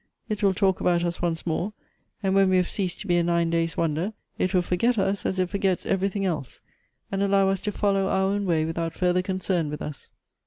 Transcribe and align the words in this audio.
It 0.29 0.41
will 0.41 0.55
talk 0.55 0.81
about 0.81 1.03
us 1.03 1.21
once 1.21 1.45
more; 1.45 1.73
and 2.23 2.33
when 2.33 2.49
we 2.49 2.57
have 2.57 2.67
ceased 2.67 2.99
to 3.01 3.07
be 3.07 3.17
a 3.17 3.23
nine 3.23 3.51
days' 3.51 3.77
wonder, 3.77 4.13
it 4.39 4.51
will 4.51 4.63
forget 4.63 4.97
us 4.97 5.27
as 5.27 5.37
it 5.37 5.51
forgets 5.51 5.85
everything 5.85 6.25
else, 6.25 6.59
and 7.11 7.21
allow 7.21 7.49
us 7.49 7.61
to 7.61 7.71
follow 7.71 8.07
our 8.07 8.31
own 8.31 8.47
way 8.47 8.65
without 8.65 8.95
further 8.95 9.21
concern 9.21 9.69
with 9.69 9.83
us." 9.83 10.09